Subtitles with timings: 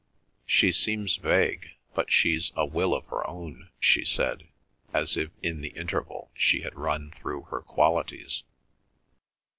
[0.47, 4.47] "She seems vague, but she's a will of her own," she said,
[4.95, 8.41] as if in the interval she had run through her qualities.